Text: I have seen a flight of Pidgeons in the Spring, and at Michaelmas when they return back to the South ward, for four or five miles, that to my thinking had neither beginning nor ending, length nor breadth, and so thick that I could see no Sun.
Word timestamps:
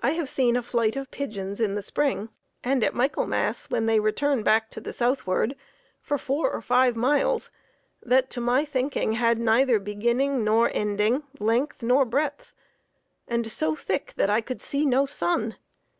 I 0.00 0.12
have 0.12 0.28
seen 0.28 0.54
a 0.54 0.62
flight 0.62 0.94
of 0.94 1.10
Pidgeons 1.10 1.58
in 1.60 1.74
the 1.74 1.82
Spring, 1.82 2.28
and 2.62 2.84
at 2.84 2.94
Michaelmas 2.94 3.68
when 3.68 3.86
they 3.86 3.98
return 3.98 4.44
back 4.44 4.70
to 4.70 4.80
the 4.80 4.92
South 4.92 5.26
ward, 5.26 5.56
for 6.00 6.16
four 6.18 6.52
or 6.52 6.60
five 6.62 6.94
miles, 6.94 7.50
that 8.00 8.30
to 8.30 8.40
my 8.40 8.64
thinking 8.64 9.14
had 9.14 9.38
neither 9.38 9.80
beginning 9.80 10.44
nor 10.44 10.70
ending, 10.72 11.24
length 11.40 11.82
nor 11.82 12.04
breadth, 12.04 12.52
and 13.26 13.50
so 13.50 13.74
thick 13.74 14.12
that 14.16 14.30
I 14.30 14.40
could 14.40 14.60
see 14.60 14.86
no 14.86 15.04
Sun. 15.04 15.56